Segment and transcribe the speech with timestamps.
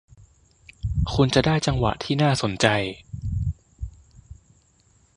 [1.13, 2.67] คุณจะได้จังหวะที่น่าสนใจ